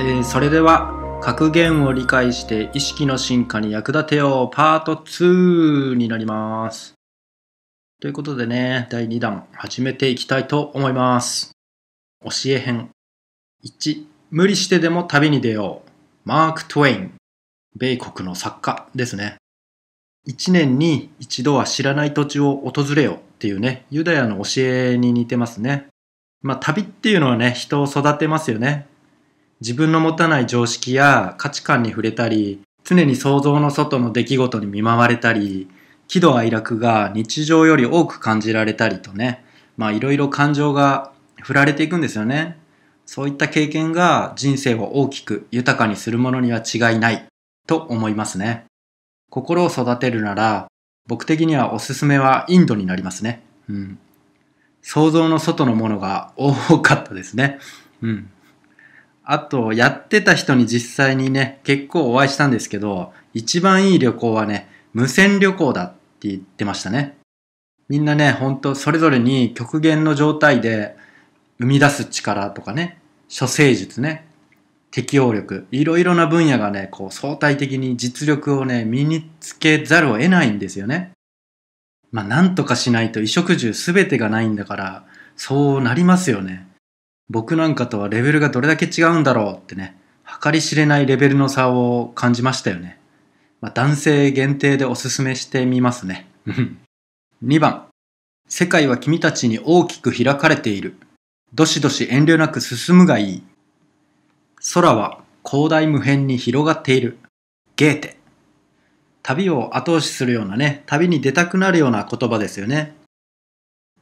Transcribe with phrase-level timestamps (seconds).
[0.00, 6.94] えーそれでは格言を理解して意識の進化に役立てようパート2になります。
[8.00, 11.50] ということでね、第2弾始めていきたいと思います。
[12.24, 12.88] 教え編。
[13.62, 15.90] 1、無理してでも旅に出よう。
[16.24, 17.12] マーク・トウェイン。
[17.76, 19.36] 米国の作家ですね。
[20.24, 25.88] 一年に一度は知らない土地を訪れようっていうね、ユダヤの教えに似てますね。
[26.40, 28.86] まあ旅っていうのはね、人を育てますよね。
[29.60, 35.68] 自分の持たない常識や価値観に触れたり、常に想像の外の出来事に見舞われたり、
[36.08, 39.44] 喜怒哀楽が日常より多く感じられたりとね、
[39.76, 42.58] まあいろいろ感情が振られていくんですよね。
[43.06, 47.26] そういった経験が人生を大きく豊かにするものには違いない
[47.66, 48.64] と思いますね。
[49.30, 50.68] 心を育てるなら、
[51.06, 53.42] 僕的にはおすすめはインドになりますね。
[53.68, 53.98] うん。
[54.82, 57.58] 想像の外のものが多かったですね。
[58.02, 58.30] うん。
[59.32, 67.16] あと、やってた人に実際にね、結構お会いしたんですけど、一番いい旅行はね、無線旅行だって言ってましたね。
[67.88, 70.96] みんなね、ほんとそれぞれに極限の状態で
[71.60, 74.26] 生み出す力とかね、処世術ね、
[74.90, 81.12] 適応力、いろいろな分野がね、こう相対的に実力をね、身につけざるを得ないんですよね。
[82.10, 85.04] まあ、なんとかしないと衣食住すべてがないんだから、
[85.36, 86.66] そうなりますよね。
[87.30, 89.96] 僕なんかとはレベルがどれだけ違うんだろうってね、
[90.42, 92.98] 計り知れないレベルの差を感じましたよね。
[93.60, 96.28] まあ、男性限定でおすすめしてみますね。
[97.44, 97.86] 2番。
[98.48, 100.96] 世界は君たちに大きく開かれている。
[101.54, 103.42] どしどし遠慮なく進むがいい。
[104.74, 107.18] 空は広大無辺に広がっている。
[107.76, 108.16] ゲーテ。
[109.22, 112.96] 旅を後押しするようなね、旅に出たくなるような言葉ですよね。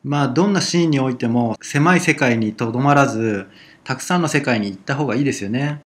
[0.04, 3.48] まあ、どんなシーンにおいても狭い世界にとどまらず、
[3.84, 5.80] たくさんの世界に行った方がいいですよね。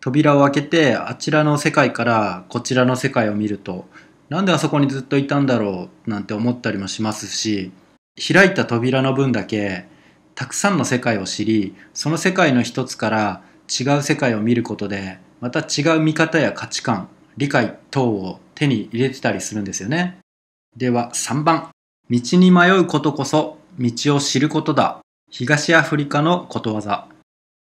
[0.00, 3.88] 扉を開けて、あちらの世界からこちらの世界を見ると、
[4.28, 7.72] なんであそこにずっといたんだろうなんて思ったりもしますし、
[8.16, 9.86] 開いた扉の分だけ、
[10.34, 20.18] たくさんの世界を知り、その世界の一つから違う世界を見ることで、また違う見方や価値観、理解等を手に入れてたりするんですよね。
[20.76, 21.70] では3番。
[22.10, 25.00] 道に迷うことこそ道を知ることだ。
[25.30, 27.06] 東アフリカのことわざ。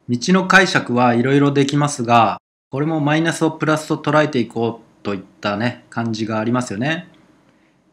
[0.08, 2.38] 道の解釈はいろいろできますが、
[2.70, 7.08] これもマイナスをプラスと捉えていこうといったね、感じがありますよね。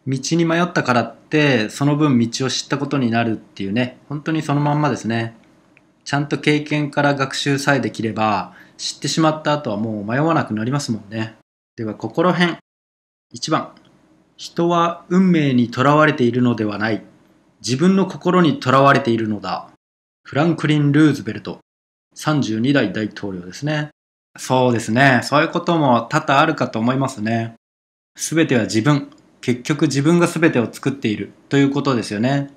[0.07, 5.35] 道に迷ったからって、その分道を知ったことになるっていうね、本当にそのまんまですね。
[6.06, 11.35] ちゃんと経験から学習さえできれば、知ってしまった後はもう迷わなくなりますもんね。
[11.75, 12.57] では、心編。
[13.35, 13.72] 1番。
[14.38, 17.03] 人は運命にとらわれているのではない。
[17.67, 19.67] 自分の心にとらわれているのだ。
[20.23, 21.59] フランクリン・ルーズベルト。
[22.16, 23.89] 32代大統領ですね。
[24.38, 25.19] そうですね。
[25.23, 27.56] そういうことも多々あるかと思いますね。
[28.16, 29.09] すべては自分。
[29.41, 32.53] 結局自分がすべてを作っているということですよね。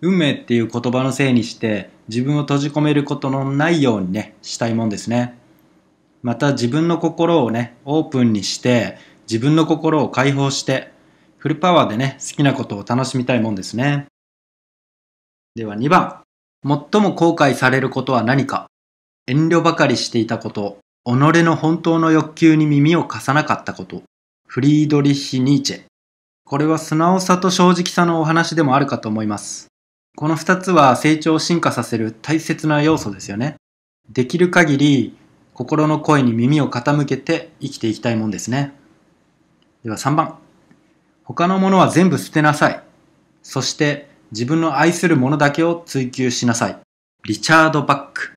[0.00, 5.36] 運命っていう言葉のせいにして自分を閉じ込めることのないようにね、したいもんですね。
[6.22, 8.96] また自分の心をね、オープンにして
[9.28, 10.92] 自分の心を解放して
[11.38, 14.06] フルパワーでね、好きなことを楽しみたいもんですね。
[15.54, 16.22] では2番。
[16.64, 18.68] 最も後悔されることは何か
[19.26, 20.78] 遠慮ばかりしていたこと。
[21.04, 21.10] 己
[21.42, 24.02] の本当の欲求に耳を貸さなかったこと。
[24.46, 25.82] フリードリッヒ・ニーチェ。
[26.46, 29.66] これは素直さと正直さのお話でもあるかと思います。
[30.16, 33.56] この2つは成長を進化させる大切な要素ですよね。
[34.08, 35.16] できる限り
[35.52, 38.72] 心の声に耳を傾けて生きていきたいもんですね。
[39.84, 40.38] では3番。
[41.24, 42.82] 他のものは全部捨てなさい。
[43.42, 46.78] そして自分の愛するものだけを追求しなさい。
[47.24, 48.32] リチャード・バック。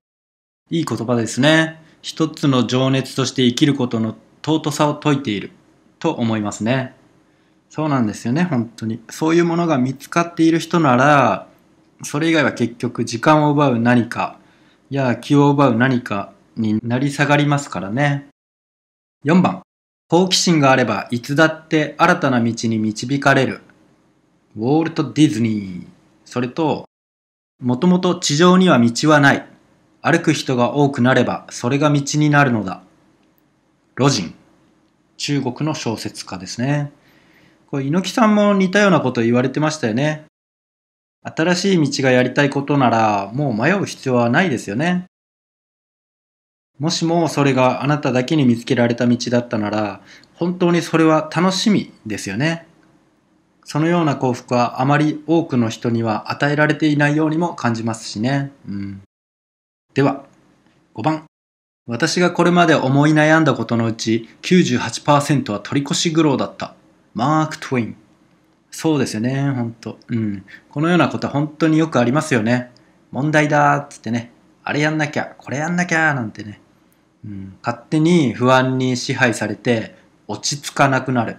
[0.70, 1.82] いい言葉ですね。
[2.02, 4.14] 一つの情熱として生きることの
[4.44, 5.52] 尊さを説いている
[5.98, 6.94] と思いますね。
[7.70, 9.00] そうなんですよね、本当に。
[9.08, 11.48] そういうものが見つかっている人なら、
[12.02, 14.38] それ以外は結局時間を奪う何か
[14.90, 18.28] や気を奪う何かになり下がりますからね。
[19.24, 19.62] 4番。
[20.08, 23.62] 好奇心があればいつだって新たな道に導かれる。
[24.56, 25.86] ウォールト・ディズニー。
[26.24, 26.88] それと、
[27.60, 29.46] もともと地上には道はない。
[30.00, 32.82] 歩く人が多くなればそれが道になるのだ。
[33.96, 34.34] ロジン。
[35.18, 36.90] 中国の小説家ですね。
[37.70, 40.24] これ猪木さんも似たようなこと言われてましたよね。
[41.22, 45.04] 新しい道がやりたいことならもう迷う必要はないですよね。
[46.78, 50.00] もしもそれがあなただけに見つけられた道だったなら
[50.34, 52.66] 本当にそれは楽しみですよね。
[53.68, 58.52] そのような幸福はあまり多くの人には与えられていないようにも感じますしね。
[58.68, 59.02] うん、
[59.92, 60.24] では、
[60.94, 61.24] 5番。
[61.88, 66.74] 私がこれまで思い悩んだことのうち98%は取り越し苦労だった。
[67.12, 67.96] マーク・トゥイン。
[68.70, 69.98] そうですよね、ほんと。
[70.06, 70.44] うん。
[70.70, 72.70] このようなことは本当によくありますよね。
[73.10, 74.30] 問題だっつってね。
[74.62, 76.60] あれやんなきゃ、これやんなきゃなんてね。
[77.24, 79.96] うん、勝手に不安に支配されて
[80.28, 81.38] 落ち着かなくなる。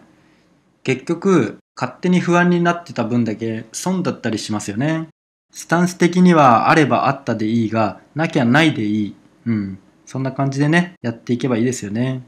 [0.83, 5.09] 結局、勝手に不安になってた分だけ損だったりしますよね。
[5.51, 9.15] スタンス的にはあればあったでいいが、なきゃないでいい。
[9.45, 9.79] うん。
[10.05, 12.23] そんな感じでね、やっていけばいいですよね。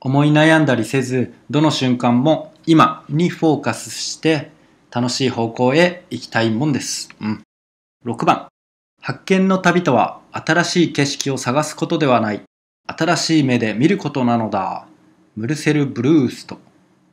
[0.00, 4.50] 思い悩んだりせず、どの瞬間も今にフォーカスして
[4.90, 7.08] 楽しい方向へ行きたいもんです。
[7.20, 7.42] うん。
[8.04, 8.46] 6番。
[9.00, 12.42] 発見の旅とは新しい景色を探すことではない。
[12.86, 14.86] 新しい目で見ることなのだ。
[15.34, 16.58] ムルセル・ブルースと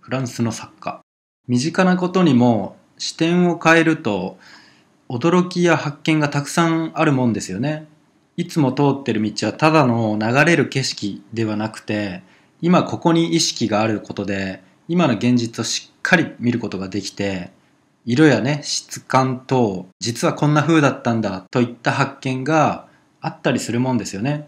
[0.02, 1.02] フランスの作家。
[1.50, 4.38] 身近なことにも視点を変えると
[5.10, 7.88] 驚きや発見がたくさんあるもんですよね。
[8.38, 12.22] いつも通ってる道はただの流れる景色ではなくて
[12.62, 17.50] 今ここに意識があることで今の現実をしっかり見ることができて
[18.06, 22.88] 色やね質感と実はこんな風だったんだといった発見が
[23.20, 24.46] あったりするもんですよね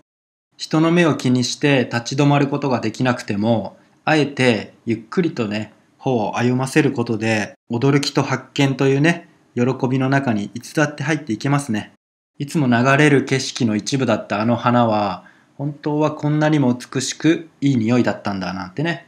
[0.55, 3.75] 人の目を気にして立ち止まることができなくても
[4.05, 11.93] あえてゆっくりとね歩を歩ませることで驚きと発見というね喜びの中にいつだって入っていけますね
[12.41, 15.25] いつも流れる景色の一部だったあの花は、
[15.59, 19.05] 本当はこんなにも美しくいい匂いだったんだなんてね。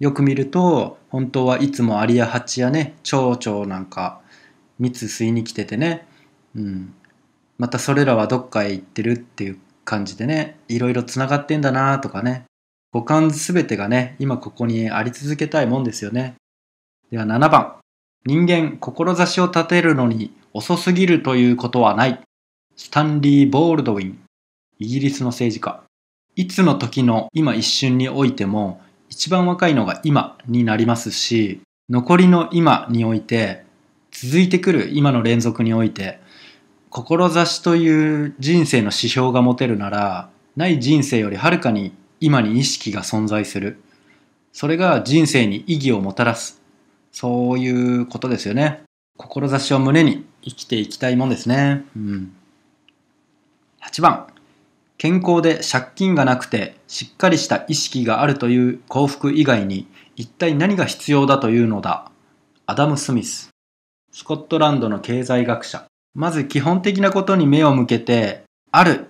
[0.00, 4.20] よく見ると、本当はいつもアリやハチやね、蝶々なんか
[4.80, 6.08] 蜜吸いに来ててね、
[6.56, 6.94] うん。
[7.56, 12.46] またそれらはどっかへ行ってるっていう感じでね、いろいろ繋がってんだなとかね、
[12.94, 16.36] 五感すべてがね、今ここにあり続けたいもんですよね。
[17.10, 17.74] では7番。
[18.24, 22.20] 人間、志を立てるのに遅すぎるということはない。
[22.76, 24.18] スタンリー・ボールドウィン。
[24.78, 25.82] イギリスの政治家。
[26.36, 31.60] いつの時の今一瞬においても、一番若いのが今になりますし、
[31.90, 33.64] 残りの今において、
[34.12, 36.20] 続いてくる今の連続において、
[36.90, 41.92] 志という人生の指標が持てるなら、ない人生よりはるかに
[42.24, 43.82] 今に意識が存在する。
[44.50, 46.62] それが人生に意義をもたらす。
[47.12, 48.82] そういうことですよね。
[49.18, 51.84] 志を胸に生きていきたいもんですね。
[51.94, 52.32] うん。
[53.82, 54.26] 8番。
[54.96, 59.86] 健康で借金がなくてしっかりした意識があるという幸福以外に
[60.16, 62.10] 一体何が必要だというのだ。
[62.64, 63.50] アダム・スミス。
[64.12, 65.84] スコットランドの経済学者。
[66.14, 69.08] まず基本的なことに目を向けて、ある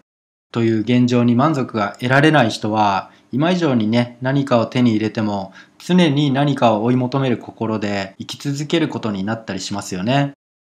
[0.55, 10.35] という現状に満足が得られない人は、今以上にね、何かを手に入れても、常に何かを追い求める心で生き続けることになったりしますよね。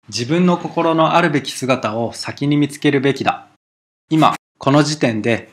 [0.09, 3.49] 自分の心のあるべき姿を先に見つけるべきだ。
[4.11, 5.51] 今、この時点で、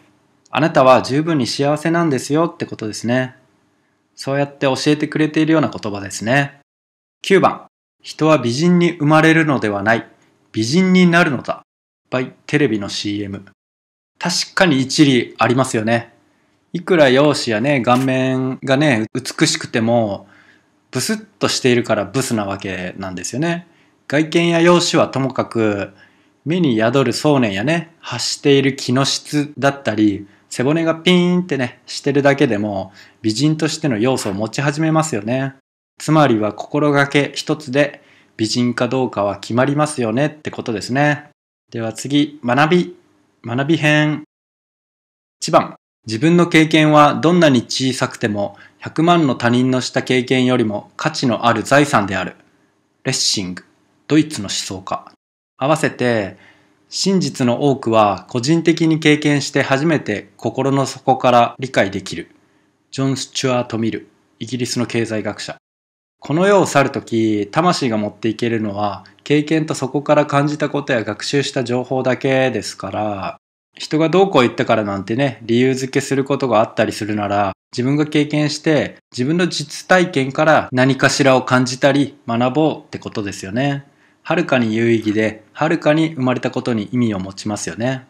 [0.51, 3.35] あなたは十分に幸せなんですよってことですね。
[4.13, 6.59] そうやって教えてくれているような言葉ですね。
[7.25, 7.65] 9番、
[8.03, 10.07] 人は美人に生まれるのではない。
[10.51, 11.63] 美人になるのだ。
[12.11, 13.45] by テレビの CM。
[14.21, 16.13] 確かに一理ありますよね。
[16.73, 20.27] いくら容姿やね、顔面がね、美しくても、
[20.91, 23.65] ブスッとしているからブスなわけなんですよね。
[24.07, 25.89] 外見や容姿はともかく、
[26.45, 32.93] 目に宿る想念やね、発している気の質だったり、背骨がピーンってね、してるだけでも、
[33.23, 35.55] 美人としての要素を持ち始めますよね。
[35.97, 38.03] つまりは心がけ一つで、
[38.37, 41.29] 美人かどうかは決まりますよねってことですね。
[41.71, 43.00] では次、学び。
[43.43, 44.23] 学び編。
[45.41, 45.75] 1番。
[46.05, 52.35] 自分の経験はどんなに小さくても100万の他人のした経験よりも価値のある財産である。
[53.03, 53.63] レッシング、
[54.07, 55.11] ドイツの思想家。
[55.57, 56.37] 合わせて、
[56.89, 62.29] 真実の多くは個人的に経験して初めて心の底から理解できる。
[62.91, 64.07] ジョン・スチュアート・ミル、
[64.37, 65.57] イギリスの経済学者。
[66.19, 73.37] この世を去るとき、魂が持っていけるのは、経験とそこから感じたことや学習した情報だけですから、
[73.77, 83.85] 人がどうこう言ったからなんてね、理由付けすることがあったりするなら、自分が経験して自分の実体験から何かしらを感じたり学ぼうってことですよね。
[84.21, 88.05] はるかに有意義で、はるかに生まれたことに意味を持ちますよね。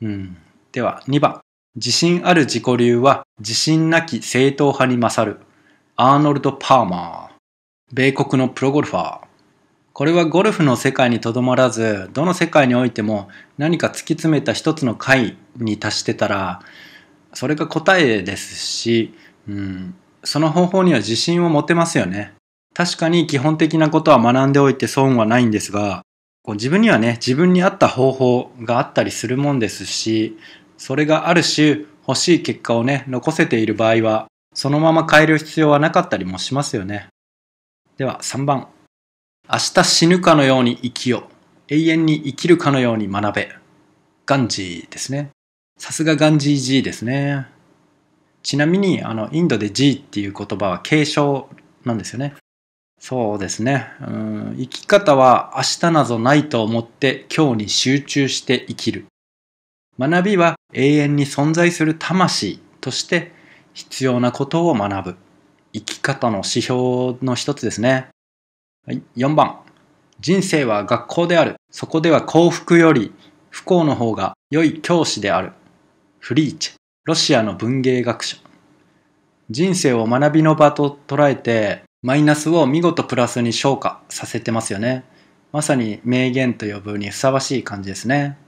[0.00, 0.36] うん。
[0.70, 1.40] では2番。
[1.74, 5.40] 自信ある自己流は自信なき正統派に勝る。
[5.96, 7.34] アーノルド・パーマー。
[7.92, 9.29] 米国のプロゴルファー。
[10.00, 13.28] これはゴルフの世界にとどまらず、どの世界においても
[13.58, 16.62] 何か突き詰めた一つの回に達してたら、
[17.34, 19.12] それが答えですし、
[19.46, 22.32] うん、その方法には自信を持てますよね。
[22.72, 26.00] 確かに基本的なことは学んでおいて損はないんですが、
[26.48, 30.38] 自分にはね、自分に合った方法があったりするもんですし、
[30.78, 37.08] それがある種欲しい結果をね、残せている場合は、そのまま変える必要はなかったりもしますよね。
[37.98, 38.68] では3番。
[39.52, 41.74] 明日死ぬかのように生きよう。
[41.74, 43.48] 永遠に生きるかのように学べ。
[44.24, 45.30] ガンジーですね。
[45.76, 47.48] さすがガンジー G ですね。
[48.44, 51.48] ちなみに、あの、インドで G っていう言葉は継承
[51.84, 52.36] なんですよね。
[53.00, 53.88] そうですね。
[54.06, 59.06] うん生き方は明日などないと思って今日に集中して生きる。
[59.98, 63.32] 学びは永遠に存在する魂として
[63.74, 65.16] 必要なことを学ぶ。
[65.72, 68.10] 生き方の指標の一つですね。
[68.86, 69.60] はい、4番。
[70.20, 71.56] 人生は学校である。
[71.70, 73.12] そこでは幸福より
[73.50, 75.52] 不幸の方が良い教師である。
[76.18, 76.74] フリーチェ。
[77.04, 78.38] ロシアの文芸学者。
[79.50, 85.04] 人生を学びの場と捉えてマイナスを見事プラスに昇華させてますよね。
[85.52, 88.38] まさに名言と呼ぶにふさわしい感じですね。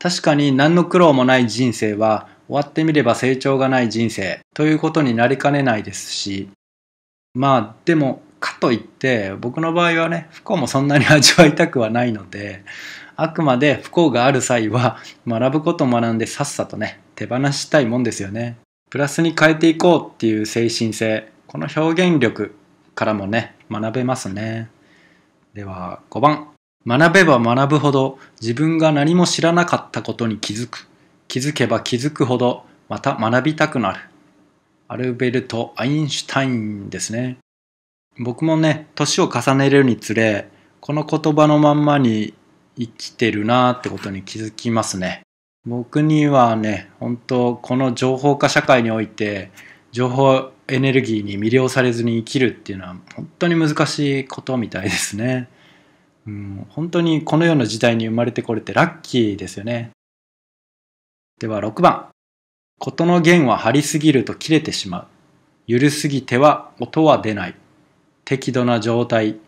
[0.00, 6.48] 確かに何の苦労もない人生は終わってみれば成長がない人生ということになりかねないですし、
[7.34, 12.64] まあでもかといって僕の場合はね、不幸もそんなに味わいたくはないので、
[13.14, 18.58] あくまで不幸がある際は学ぶことを学んでさっさとね、手放したいもんですよね。
[18.90, 22.54] プラスに変えていこうっていう精神性、この表現力
[22.96, 24.68] からもね、学べますね。
[25.54, 26.48] では5番。
[26.84, 30.88] 学べば学ぶほど自分が何も知らなかったことに気づく。
[31.28, 34.00] 気づけば気づくほどまた学びたくなる。
[34.88, 37.38] アルベルト・アインシュタインですね。
[38.18, 40.48] 僕もね、年を重ねるにつれ、
[40.80, 42.34] この言葉のまんまに
[42.78, 45.22] 生きてるなってことに気づきますね。
[45.64, 49.50] 僕にはね、本当この情報化社会において、
[49.92, 55.48] 情報エネルギーに魅了されずに生きるっていうのは本当に難しいことみたいですね。
[56.26, 59.90] うん、本当にこのような時代に生まれてこれてラッキーですよね。
[61.38, 62.08] では6番。
[62.78, 65.06] 事の弦は張りすぎると切れてしまう。
[65.66, 67.54] 緩すぎては音は出ない。
[68.24, 69.38] 適度な状態、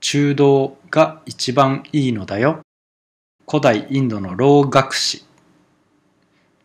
[0.00, 2.60] 中道が一番いいのだよ。
[3.48, 5.24] 古代インドの老学士。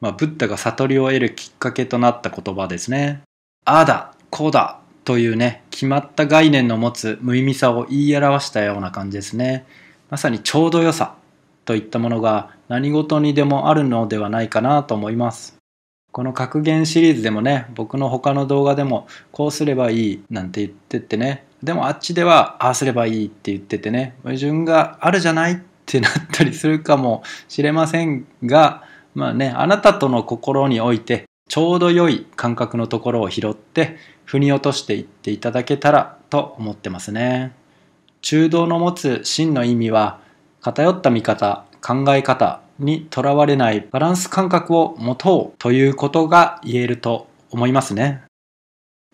[0.01, 3.21] まあ、ブッダが悟りを得るきっかけとなった言葉ですね。
[3.65, 9.65] あだ、こだというね、決まった概念の持つ無意味さを言い表したような感じですね。
[10.09, 11.15] まさにちょうど良さ
[11.63, 15.57] といったものが何事にでもあるのではないかなと思います。
[16.11, 28.83] この格言シリーズでもね、僕の他の動画でもこうすればいいなんて言ってってね、でもあっちではああすればいいって言っててね、矛盾があるじゃないってなったりするかもしれませんが、
[29.15, 37.53] まあね、あなたとの心においてちょうど良い感覚のところを拾って腑に落としていっていただけたらと思ってますね。
[38.21, 40.19] 中道の持つ真の意味は
[40.61, 48.23] 偏った見方、考え方にとらわれないバランス感覚を持とうということが言えると思いますね。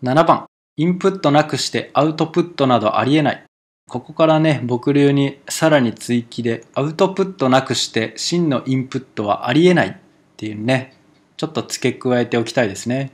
[0.02, 3.44] 7番、インプットなくしてアウトプットなどありえない。
[3.90, 9.94] ここからね、僕流にさらに追記でアウトプットなくして真のインプットはありえないっ
[10.38, 10.96] ていうね、
[11.36, 13.10] ちょっと付け加えておきたいですね。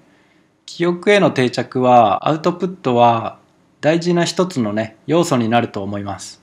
[0.66, 3.40] 記憶への定着はアウトプットは
[3.80, 6.40] 大事な一つのね、要素になると思います。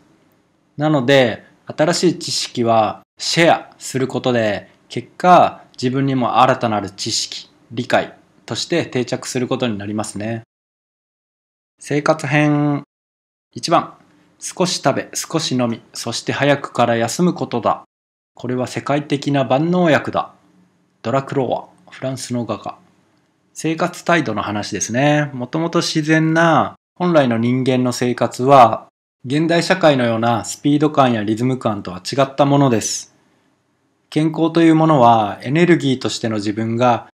[0.76, 8.14] なので、新しい知識はシェアすることで、結果自分にも新たなる知識、理解
[8.46, 10.44] として定着することになりますね。
[11.80, 12.84] 生活編
[13.56, 13.94] 1番
[14.40, 17.84] 少し食べ少し飲みそして早くから休むことだ
[18.34, 20.34] これは世界的な万能薬だ
[21.02, 22.78] ドラクロワフランスの画家。
[23.54, 25.30] 生活態度の話ですね。
[25.34, 28.88] もともと自然な本来の人間の生活は
[29.24, 33.16] 現代社会のようなスピード感やリズム感とは違ったものです。
[34.10, 37.08] 健康というものはエネルギーとしての自分が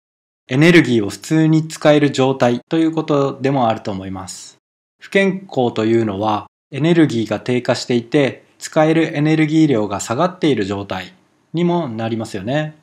[0.50, 4.56] エネルギーを普通に使える状態ということでもあると思います。
[4.98, 11.12] 不健康というのはエネルギーが低下していて使えるエネルギー量が下がっている状態
[11.52, 12.76] にもなりますよね。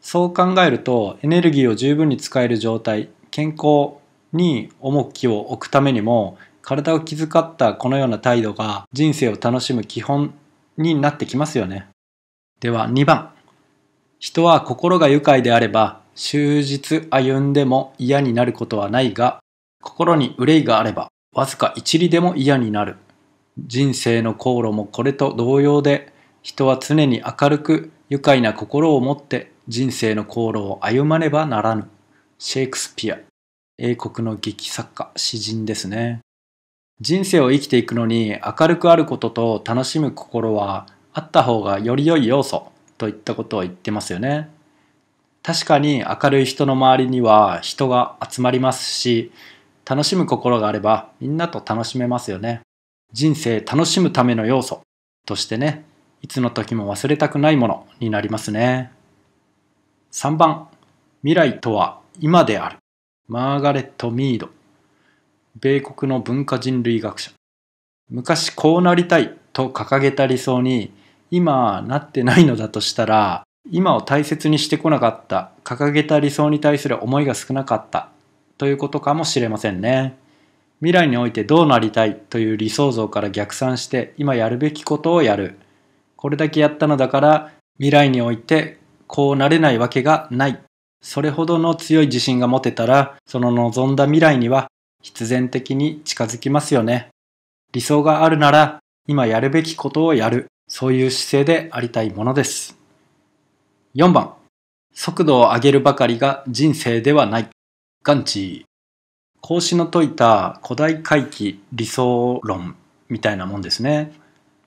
[0.00, 4.00] そう考えるとエネルギーを十分に使える状態健康
[4.32, 10.32] に重きを置くためにも体を気遣ったこのような態度が人生を楽しむ基本
[10.76, 11.88] になってきますよね
[12.60, 13.30] では2番
[14.18, 19.40] 人は心が愉快であれば終日歩んでも嫌になることはないが
[19.82, 22.96] 心に憂いがあればわずか一里でも嫌になる
[23.58, 26.12] 人生の航路もこれと同様で
[26.42, 31.88] 人は常に明るく愉快な心を持って人生の航路を歩まねばならぬ。
[32.38, 33.18] シェイクスピア。
[33.78, 36.20] 英国の劇作家、詩人ですね。
[37.00, 44.50] 人生を生きていくのに明るくあることと楽しむ心はあった方がより良い要素といったことを言ってますよね。
[45.42, 49.32] 確かに明るい人の周りには人が集まりますし、
[49.88, 52.60] 楽しむ心があればみんなと楽しめますよね。
[53.12, 54.82] 人生楽しむための要素
[55.26, 55.84] としてね、
[56.22, 58.92] いつの時も忘れたくないものになりますね。
[60.12, 60.68] 3番、
[61.22, 62.76] 未来とは今である。
[63.26, 64.50] マーガレット・ミード。
[65.58, 67.32] 米国の文化人類学者。
[68.10, 70.92] 昔こうなりたいと掲げた理想に
[71.30, 78.08] 今なってないのだとしたら今を大切にしてこなかった掲げた理想に対する思いが少なかった
[78.56, 80.16] ということかもしれませんね。
[80.80, 85.58] 未来においてどうなりたいという理想像から逆算して今やるべきことをやる。
[86.16, 90.58] これだけやったのだから未来においてこうなれないわけがない。
[91.02, 94.68] それほどの強い自信が持てたらその望んだ未来には
[95.02, 97.08] 必然的に近づきますよね。
[97.72, 100.46] 理想があるなら今やるべきことをやる。
[100.66, 102.79] そういう姿勢でありたいものです。
[103.96, 104.34] 4番。
[104.94, 107.48] 速度を上げるばかりが人生ではない。
[108.04, 108.64] ガンチー。
[109.40, 112.76] 孔子の説いた古代回帰理想論
[113.08, 114.12] みたいなもんですね。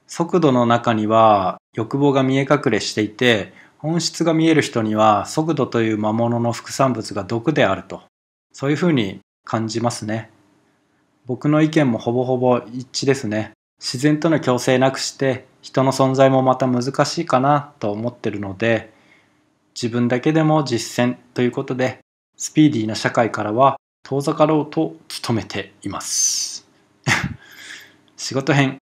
[0.07, 8.01] 速度の中には欲望が見え隠れしていて、本質が見える人には速度という魔物の副産物が毒であると。
[8.51, 10.31] そういうふうに感じますね。
[11.25, 13.53] 僕の意見もほぼほぼ一致ですね。
[13.79, 18.92] 自然との共生なくして人の存在もまた難しいかなと思ってるので
[19.75, 21.99] 自分だけでも実践ということで
[22.37, 26.67] スピーディーな社会からは遠ざかろうと努めています
[28.17, 28.77] 仕事編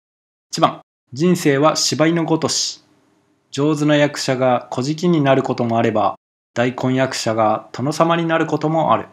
[0.53, 0.81] 1番
[1.13, 2.85] 人生は芝居のごとし
[3.51, 6.17] 上手な役者が小じになることもあれば
[6.55, 9.07] 大根役者が殿様になることもある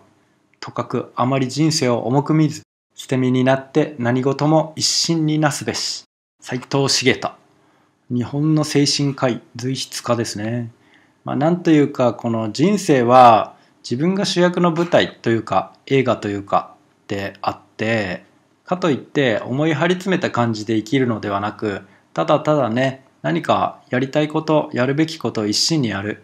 [0.60, 2.64] とかくあまり人生を重く見ず
[2.96, 6.04] 捨て身になって何事も一心になすべし。
[6.40, 7.32] 斎藤茂太。
[8.10, 10.72] 日本の精神科医、随筆家ですね。
[11.24, 16.76] まあ、なんというか、この人生は自分が主役の舞台というか、映画というか
[17.08, 18.26] であって、
[18.66, 21.82] かといって思い張り詰めた感じで生きるのではなく、
[22.14, 26.24] ただただね、何かやりたいこと、やるべきことを一心にやる。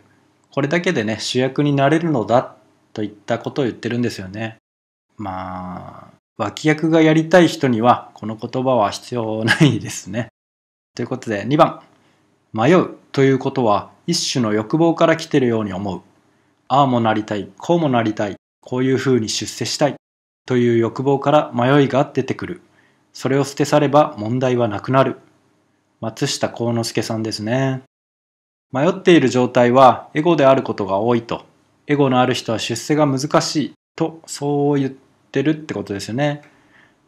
[0.52, 2.56] これだけでね、主役になれるのだ
[2.94, 4.58] といったことを言ってるんですよね。
[5.18, 10.30] まあ、脇役がやりたい人にはこの言葉は必要ないですね。
[10.96, 11.82] ということで2番。
[12.52, 16.02] 迷うということは一種の欲望から来てるように思う。
[16.68, 19.96] ああもなりたい、こうもなりたい、こういうふうに出世したい
[20.48, 22.62] という欲望から迷いが出てくる。
[23.14, 25.20] それを捨て去れば問題はなくなる。
[26.02, 27.84] 松下幸之助さんですね。
[28.72, 31.46] 迷っている状態はエゴであることが多いと。
[31.86, 34.92] エゴのある人は出世が難しいとそう言っ
[35.32, 36.42] てるってことですよね。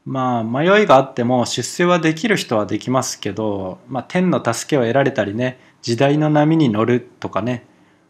[0.06, 7.66] まあ迷いがあっても出世はできる人はできますけど、まあ、天の助けを得られたりね時代の波に乗るとかね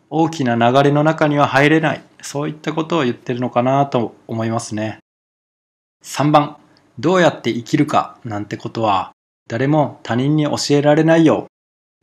[0.09, 4.99] 大きな流れの中には入れないそういったことを言ってるのかなと思いますね。
[6.03, 6.57] 3番
[6.99, 9.11] どうやって生きるかなんてことは
[9.47, 11.47] 誰も他人に教えられないよ。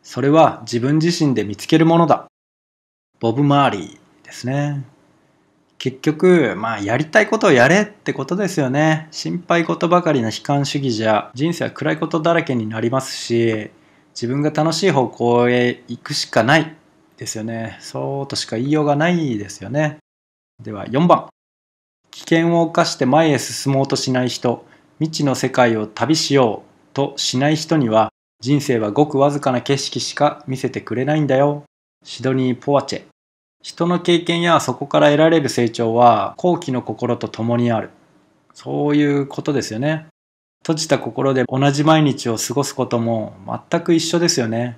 [0.03, 2.29] それは自分自身で見つけるものだ。
[3.21, 4.85] ボブ・マーリーですね。
[5.79, 9.09] 結局、まあ、やりたいことをやれってことですよね。
[9.13, 13.71] 心配事ばかりの悲観主義じゃ、人生は暗いことだらけになりますし、
[14.21, 16.75] 自分が楽しい方向へ行くしかない
[17.19, 17.77] ですよね。
[17.79, 19.99] そうとしか言いようがないですよね。
[20.61, 21.29] では4番。
[22.11, 24.67] 危険を冒して前へ進もうとしない人、
[24.99, 28.09] 未知の世界を旅しようとしない人には、
[28.41, 31.63] 人生はごくわずかな景色しか見せてくれないんだよ。
[32.03, 33.03] シドニー・ポワチェ。
[33.63, 37.91] 人の経験やそこから得られる成長は好奇の心と共にある。
[38.53, 40.09] そういうことですよね。
[40.61, 43.35] 閉じた心で同じ毎日を過ごすことも
[43.71, 44.77] 全く一緒ですよね。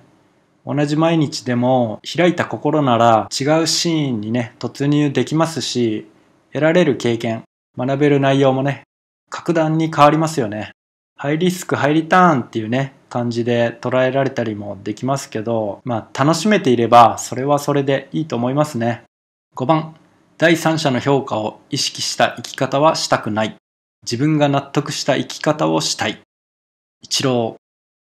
[0.66, 6.06] 同じ毎日でも開いた心なら違うシーンにね、突入できますし、
[6.52, 7.42] 得られる経験、
[7.76, 8.82] 学べる内容もね、
[9.30, 10.72] 格段に変わりますよね。
[11.16, 19.02] ハイリスク、ハイリターンっていうね、感じで捉えられたりもできますけど、まあ楽しめていればそれはそれでいいと思いますね。
[19.56, 19.96] 5番、
[20.38, 23.59] 第三者の評価を意識した生き方はしたくない。
[24.02, 26.20] 自分が納得した生き方をしたい。
[27.02, 27.56] 一郎。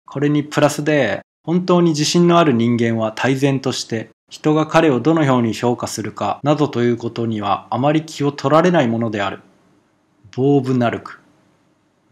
[0.06, 9.40] これにプラスで、本当に自信のある人間は泰然として、人が彼をどのように評価するかなどということにはあまり気を取られないものである。
[10.36, 11.18] ボーブ・ナルク。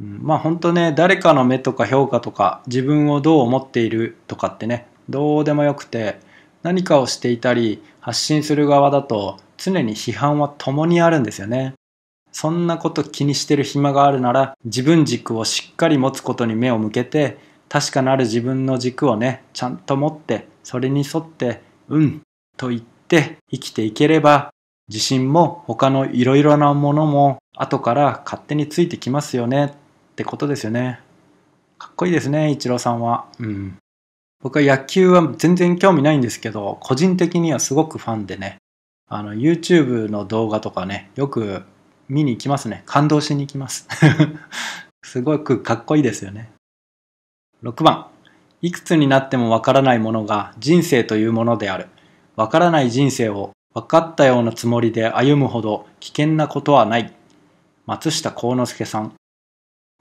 [0.00, 6.18] うん、まあ本当ね誰かの目とか評価とか自分をどう思っているとかってねどうでもよくて
[6.62, 11.74] 何かをしていたり発信する側だと常に批判は共にあるんですよね。
[12.38, 17.38] そんなこと気にしてる暇があるなら自分軸をしっかり持つことに目を向けて
[17.70, 22.20] 確かなる自分の軸をねちゃんと持ってそれに沿って「うん」
[22.58, 24.50] と言って生きていければ、
[24.88, 29.70] 自信も他のいろいろなものも後から勝手についてきますよねっ
[30.16, 31.00] てことですよね。
[31.78, 33.24] かっこいいですね、イチローさんは。
[33.38, 33.78] うん。
[34.42, 38.58] 僕は野球は全然興味ないんですけど、個人的にはすごくファンでね、
[39.08, 41.62] あの、YouTube の動画とかね、よく
[42.08, 42.82] 見に行きますね。
[42.86, 43.88] 感動しに行きます。
[45.02, 46.50] すごくかっこいいですよね。
[47.62, 48.06] 6番。
[48.62, 51.86] いくつになってもわからないものが人生というものである。
[52.36, 57.12] わからない人生を分かったようなつもりで歩むほど危険なことはない。
[57.86, 59.12] 松下幸之助さん。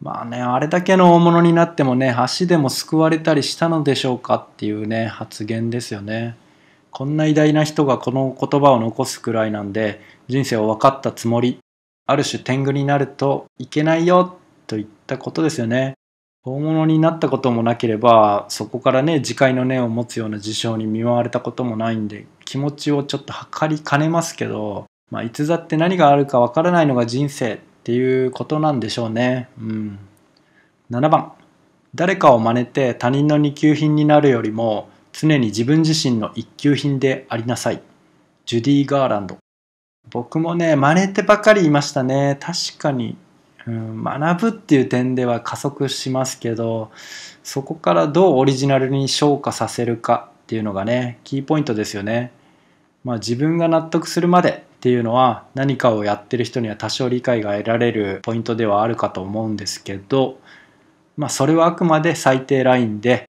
[0.02, 6.36] まあね、あれだけの大物になってもね、足でも救われたりしたのでしょうかっていうね、発言ですよね。
[6.92, 11.60] こんな偉大な人がこの言葉を残すくらいなんで、人生を分かったつもり、
[12.08, 14.38] ある種天狗になるといけないよ
[14.68, 15.96] といったことですよね。
[16.44, 29.50] 大物になったこともなければ、そこからね、自戒の念を持つような事象に見舞われたこともないんで、気持ちをちょっと測りかねますけど、まあ、いつだって何があるかわからないのが人生っていうことなんでしょうね。
[29.60, 30.00] うん。
[30.92, 31.32] 7番。
[31.96, 37.82] 誰かを真似て他人の二級品になるよりも、常に自分自身の一級品でありなさい。
[38.46, 39.38] ジュディ・ガーランド。
[40.10, 42.38] 僕もね、真似てばかりいましたね。
[42.40, 43.18] 確かに。
[43.68, 46.92] うん、学ぶっていう点では加速しますけど、
[47.44, 52.32] そこからどうオリジナルに昇華させるかっていうのがね、キーポイントですよね。
[53.04, 60.40] まあ自分が納得するまでっていうのは何かをやってる人には多少理解が得られるポイントではあるかと思うんですけど、
[61.18, 63.26] まあそれはあくまで最低ラインで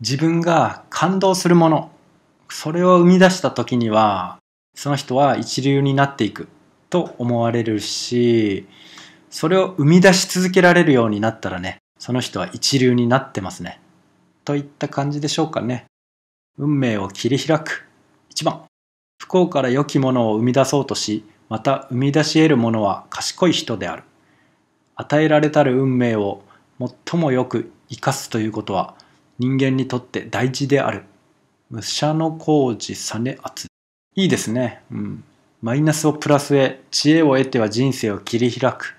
[0.00, 1.90] 自分が感動するもの、
[2.50, 4.39] それを生み出した時には
[4.74, 6.48] その人は一流になっていく
[6.88, 8.66] と思われるし、
[9.30, 13.80] それを生み出し続けられるようになったらね、その人は一流になってますね。
[14.44, 15.86] といった感じでしょうかね。
[16.58, 17.86] 運命を切り開く。
[18.34, 18.64] 1番。
[19.18, 24.02] 不幸から良きものを生み出そうとし、また生み出し得るものは賢い人である。
[24.96, 26.42] 与えられたる運命を
[26.78, 28.94] 最もよく生かすということは
[29.38, 31.04] 人間にとって大事である。
[31.70, 33.69] 武者の工事実厚。
[34.16, 34.82] いいですね。
[34.90, 35.24] うん。
[35.62, 38.96] マイナスをプラスへ、知恵を得ては人生を切り開く。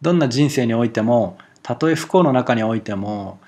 [0.00, 3.38] どんな人生においても、たとえ不幸の中においても、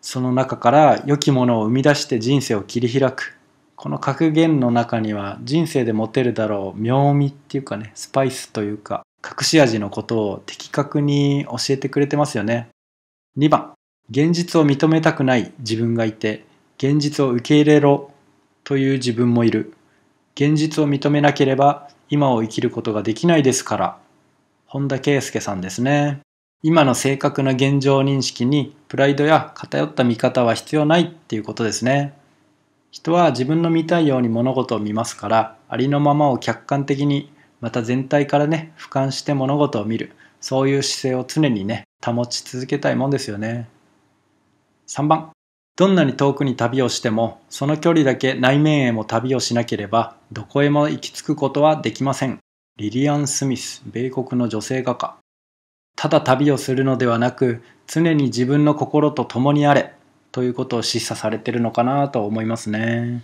[0.00, 3.40] その中から良きものを生み出して人生を切り開く。
[3.80, 12.68] この格言の中には人生で持てるだろう妙味っていうかねスパイスというか隠し味のことを的確に教えてくれてますよね
[13.38, 13.72] 2番
[14.10, 16.44] 現実を認めたくない自分がいて
[16.76, 18.10] 現実を受け入れろ
[18.64, 19.72] という自分もいる
[20.40, 23.98] 現実を認めなければ今を生きることができないですから。
[24.64, 26.20] 本田圭佑さんですね。
[26.62, 32.14] 今の正確な現状認識にプライドや偏った見方は必要ないっていうことですね。
[32.90, 40.12] 人は自分の見たいように物事を見ますからありのままを客観的にまた全体からね俯瞰して物事を見る。
[40.40, 43.68] そういう姿勢を常にね保ち続けたいもんですよね。
[44.86, 45.32] 3番。
[45.76, 52.38] どんなに遠くに旅をしてもその距離だけ内面へも旅をしなければどこへも行き着くことはできません
[52.76, 55.16] リリアン・スミス米国の女性画家
[55.96, 59.94] ただ旅をするのではなく常に自分の心と共にあれ
[60.32, 63.22] ということを示唆されてるのかなと思いますね。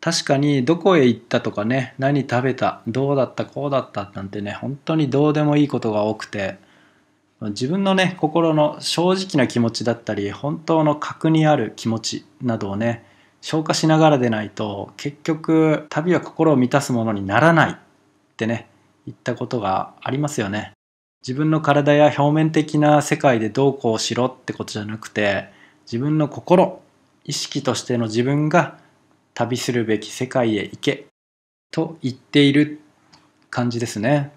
[0.00, 6.56] 確かにどこへ行ったとかね何食べたどうだったこうだったなんてね本当にどうでもいいことが多くて
[7.50, 13.04] 自分のね心の正直な気持ちだったり本当の核にある気持ちなどをね
[13.40, 17.76] 消化しながらでないと結局旅は心を満たすものにならないっ
[18.36, 18.68] てね
[19.06, 20.72] 言ったことがありますよね。
[21.22, 25.48] 自分の体や表面的な世界でどうこうしろってことじゃなくて
[25.86, 26.80] 自分の心
[27.24, 28.78] 意識としての自分が
[29.34, 31.06] 旅するべき世界へ行け
[31.70, 32.80] と言っている
[33.50, 34.32] 感じですね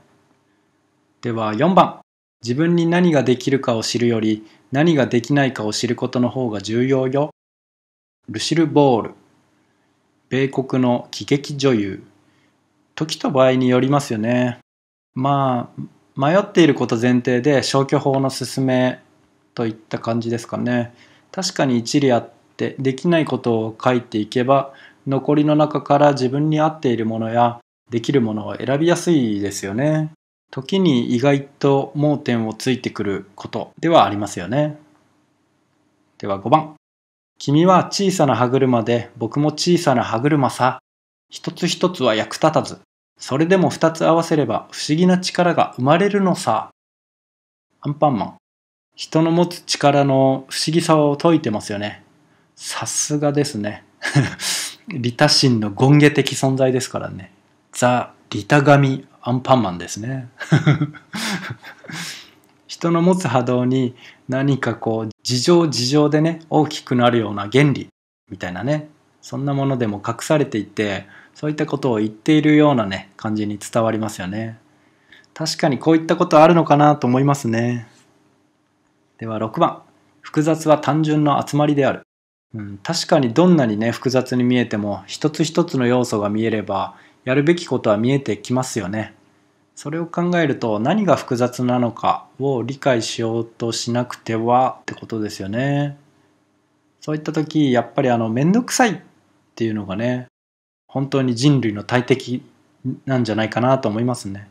[1.22, 2.05] では4番
[2.44, 7.32] 自分に何ができるかを知るより何ができないかを知ることの方が重要よ。
[8.30, 9.12] ルシル・ボール。
[10.30, 12.04] 米国の喜劇女優。
[12.96, 14.60] 時と場合によりますよね。
[15.14, 15.82] まあ
[16.16, 19.02] 迷っていること前提で消去法の勧め
[19.54, 20.94] といった感じですかね。
[21.32, 24.74] 確かに一理あってできないことを書いていけば
[25.08, 27.60] 残りの中から自分に合っているものや
[27.92, 30.12] できるものを選びやすいですよね。
[30.52, 34.78] 時に意外と盲点をついてくることではありますよね。
[36.18, 36.76] では5番。
[37.38, 40.80] 君は小さな歯車で僕も小さな歯車さ。
[41.30, 42.80] 一つ一つは役立たず。
[43.20, 46.70] それでも二つ合わせれば不思議な力が生まれるのさ。
[47.82, 48.36] アンパンマン。
[48.96, 52.04] 人の持つ力の不思議さを解いてますよね。
[52.56, 53.84] さすがですね。
[54.88, 57.34] リタ神の権下的存在ですからね。
[57.74, 60.30] ザ・リタ神アンパンマンですね。
[62.68, 63.96] 人の持つ波動に
[64.30, 67.88] 何かこう事情事情でね大きくなるような原理
[68.30, 68.88] みたいなね
[69.22, 74.60] そんなものでも隠されていてそういったことを言っているようなね感じに伝わりますよね。
[75.34, 77.88] 確かにこういったことあるのかなと思いますね。
[79.18, 79.82] では6番。
[80.22, 82.04] 複雑は単純の集まりである、
[82.54, 89.14] うん、確かにどんなにね複雑に見えても一つ一つの要素が見えればやるべきことは見えてきますよね
[89.76, 95.98] それを考えると何が複雑なのかを理解しようとしなくてはってことですよね。
[97.02, 99.00] そういった時やっぱりあの面倒くさいっ
[99.54, 100.28] ていうのがね
[100.88, 102.42] 本当に人類の大敵
[103.06, 104.48] なんじゃないかなと思いますね。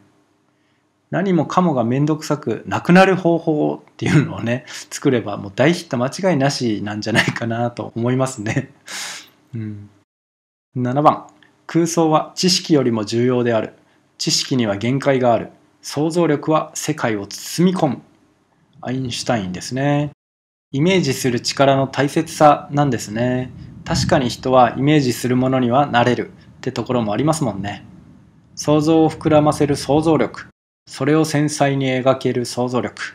[1.10, 8.70] 何もかもが面倒くさくなくなる方法っていうのをね作ればもう大ヒット間違いなしなんじゃないかなと思いますね。
[9.54, 9.88] うん、
[10.76, 11.26] 7番
[11.66, 13.74] 空想は知識よりも重要である。
[14.18, 15.50] 知識には限界がある。
[15.82, 18.02] 想像力は世界を包み込む。
[18.80, 20.10] アインシュタインですね。
[20.72, 23.50] イメージする力の大切さなんですね。
[23.84, 27.84] 確かに人はイメージするものにはなれるってところもありますもんね。
[28.56, 30.48] 想像を膨らませる想像力。
[30.86, 33.14] それを繊細に描ける想像力。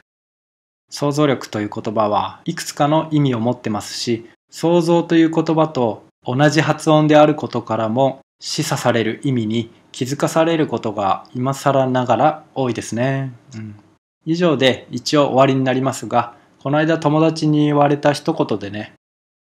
[0.89, 13.33] 想像力という言葉はいくつかの意味を持ってますし、想像という言葉と同じ発音であることからも示唆される意味に気づかされることが今更ながら多いですね。
[13.55, 13.75] うん、
[14.25, 18.93] 以上で一応終わりになりますが、この間友達に言われた一言でね、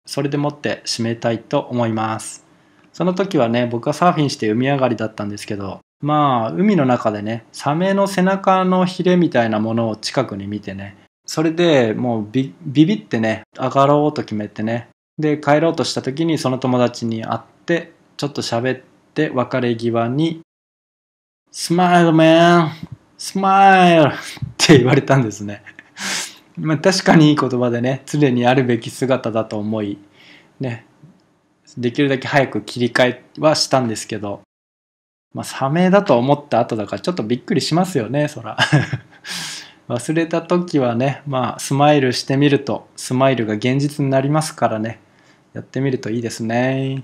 [0.07, 2.47] それでもって締めたいと思います。
[2.93, 18.83] その時はね、僕はサーフィンして海上がりだったんですけど、まあ、海の中でね、サメの背中のヒレみたいなものを近くに見てね、それでもうビビってね、上がろうと決めてね、で、帰ろうとした時にその友達に会って、ちょっと喋っ
[19.15, 20.43] て別れ際に、
[21.51, 22.73] スマイルマン
[23.17, 24.13] スマイルっ
[24.59, 25.63] て言われたんですね。
[26.59, 29.97] まあ確かにいい言葉でね、常にあるべき姿だと思い、
[30.61, 30.85] ね、
[31.79, 34.43] できるだけ早く切り替えはしたんですけど、
[35.33, 38.59] まあ、サメだと思った後だからちょっとびっくりしますよね、そら。
[39.89, 45.01] 忘れた時はね、まあ、スマイルしてみると、スマイルが現実になりますからね、
[45.55, 47.03] やってみるといいですね。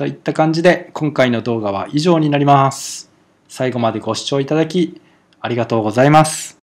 [0.00, 3.10] といった感じで、今回の動画は以上になります。
[3.48, 4.98] 最後までご視聴いただき、
[5.42, 6.59] ありがとうございます。